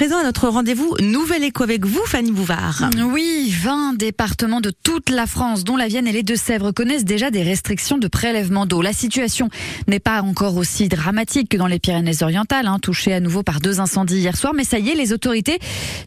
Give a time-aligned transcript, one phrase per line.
[0.00, 2.88] présent à notre rendez-vous Nouvelle Éco avec vous, Fanny Bouvard.
[3.12, 7.30] Oui, 20 départements de toute la France, dont la Vienne et les Deux-Sèvres, connaissent déjà
[7.30, 8.80] des restrictions de prélèvement d'eau.
[8.80, 9.50] La situation
[9.88, 13.78] n'est pas encore aussi dramatique que dans les Pyrénées-Orientales, hein, touchées à nouveau par deux
[13.78, 15.58] incendies hier soir, mais ça y est, les autorités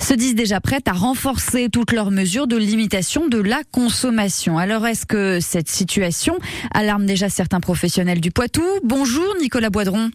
[0.02, 4.58] se disent déjà prêtes à renforcer toutes leurs mesures de limitation de la consommation.
[4.58, 6.40] Alors, est-ce que cette situation
[6.74, 8.64] alarme déjà certains professionnels du Poitou?
[8.84, 10.10] Bonjour, Nicolas Boidron.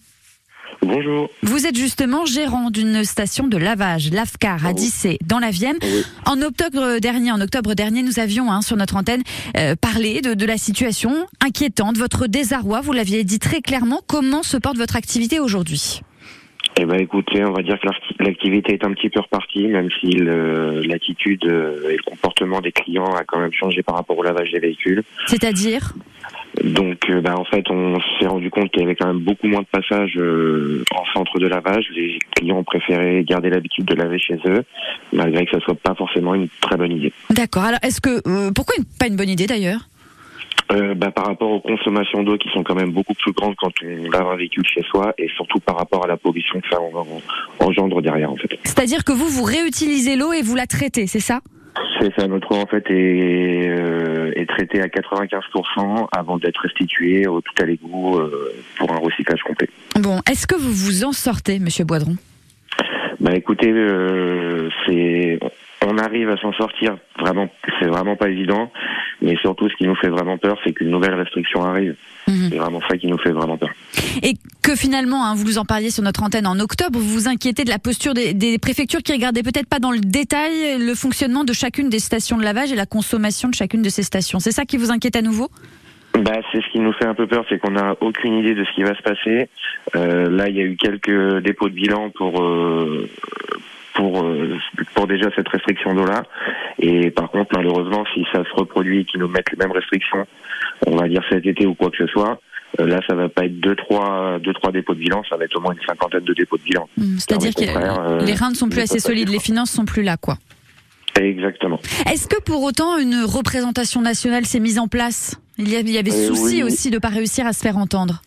[0.82, 1.28] Bonjour.
[1.42, 5.76] Vous êtes justement gérant d'une station de lavage, l'AFCAR, à Dissé, dans la Vienne.
[6.24, 9.22] En octobre dernier, en octobre dernier, nous avions hein, sur notre antenne
[9.56, 12.80] euh, parlé de, de, la situation inquiétante, votre désarroi.
[12.80, 14.00] Vous l'aviez dit très clairement.
[14.06, 16.00] Comment se porte votre activité aujourd'hui?
[16.80, 17.88] Eh ben, écoutez, on va dire que
[18.22, 23.12] l'activité est un petit peu repartie, même si l'attitude euh, et le comportement des clients
[23.14, 25.02] a quand même changé par rapport au lavage des véhicules.
[25.26, 25.94] C'est-à-dire?
[26.64, 29.46] Donc, euh, bah, en fait, on s'est rendu compte qu'il y avait quand même beaucoup
[29.46, 31.86] moins de passages euh, en centre de lavage.
[31.94, 34.64] Les clients ont préféré garder l'habitude de laver chez eux,
[35.12, 37.12] malgré que ce soit pas forcément une très bonne idée.
[37.30, 37.64] D'accord.
[37.64, 39.88] Alors, est-ce que euh, pourquoi pas une bonne idée d'ailleurs?
[40.96, 44.10] Bah, par rapport aux consommations d'eau qui sont quand même beaucoup plus grandes quand on
[44.10, 46.76] lave un véhicule chez soi et surtout par rapport à la pollution que ça
[47.60, 48.50] engendre derrière en fait.
[48.64, 51.40] C'est-à-dire que vous vous réutilisez l'eau et vous la traitez, c'est ça?
[52.00, 57.26] C'est ça, notre eau en fait est, euh, est traitée à 95% avant d'être restituée
[57.26, 59.68] au tout à l'égout euh, pour un recyclage complet.
[59.96, 62.16] Bon, est-ce que vous vous en sortez, Monsieur Boidron
[63.20, 65.38] Bah écoutez, euh, c'est
[65.86, 67.48] on arrive à s'en sortir vraiment,
[67.80, 68.70] c'est vraiment pas évident.
[69.20, 71.96] Mais surtout, ce qui nous fait vraiment peur, c'est qu'une nouvelle restriction arrive.
[72.28, 72.48] Mhm.
[72.50, 73.70] C'est vraiment ça qui nous fait vraiment peur.
[74.22, 77.28] Et que finalement, hein, vous nous en parliez sur notre antenne en octobre, vous vous
[77.28, 80.94] inquiétez de la posture des, des préfectures qui regardaient peut-être pas dans le détail le
[80.94, 84.38] fonctionnement de chacune des stations de lavage et la consommation de chacune de ces stations.
[84.38, 85.48] C'est ça qui vous inquiète à nouveau?
[86.14, 88.64] Bah, c'est ce qui nous fait un peu peur, c'est qu'on n'a aucune idée de
[88.64, 89.48] ce qui va se passer.
[89.94, 93.08] Euh, là, il y a eu quelques dépôts de bilan pour euh,
[93.94, 94.56] pour euh,
[94.94, 96.24] pour déjà cette restriction d'eau là.
[96.78, 100.26] Et par contre, malheureusement, si ça se reproduit et qu'ils nous mettent les mêmes restrictions,
[100.86, 102.40] on va dire cet été ou quoi que ce soit,
[102.80, 105.44] euh, là, ça va pas être deux trois deux trois dépôts de bilan, ça va
[105.44, 106.88] être au moins une cinquantaine de dépôts de bilan.
[106.96, 110.02] Mmh, c'est-à-dire que euh, les reins ne sont plus assez solides, les finances sont plus
[110.02, 110.36] là, quoi.
[111.20, 111.80] Exactement.
[112.12, 115.40] Est-ce que pour autant une représentation nationale s'est mise en place?
[115.58, 117.76] Il y avait, il y avait souci aussi de ne pas réussir à se faire
[117.76, 118.22] entendre.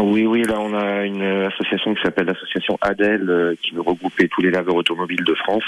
[0.00, 4.28] Oui, oui, là on a une association qui s'appelle l'association ADEL euh, qui veut regrouper
[4.28, 5.64] tous les laveurs automobiles de France,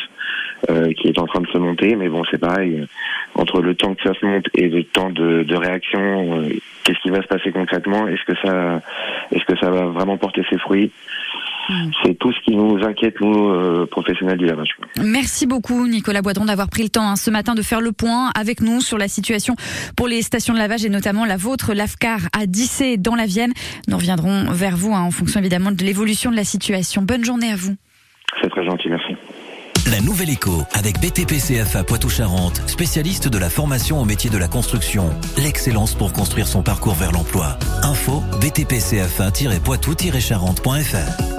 [0.71, 2.87] euh, qui est en train de se monter, mais bon c'est pareil,
[3.35, 6.49] entre le temps que ça se monte et le temps de, de réaction, euh,
[6.85, 8.07] qu'est-ce qui va se passer concrètement?
[8.07, 8.81] Est-ce que ça,
[9.33, 10.93] est-ce que ça va vraiment porter ses fruits?
[12.03, 14.71] C'est tout ce qui nous inquiète, nous, euh, professionnels du lavage.
[15.03, 18.31] Merci beaucoup, Nicolas Boidron, d'avoir pris le temps hein, ce matin de faire le point
[18.39, 19.55] avec nous sur la situation
[19.97, 23.53] pour les stations de lavage et notamment la vôtre, l'AFCAR, à Dissé, dans la Vienne.
[23.89, 27.03] Nous reviendrons vers vous hein, en fonction évidemment de l'évolution de la situation.
[27.03, 27.77] Bonne journée à vous.
[28.41, 29.15] C'est très gentil, merci.
[29.91, 34.47] La nouvelle écho avec BTP CFA Poitou-Charentes, spécialiste de la formation au métier de la
[34.47, 35.11] construction.
[35.39, 37.59] L'excellence pour construire son parcours vers l'emploi.
[37.83, 41.23] Info BTP CFA-poitou-charentes.fr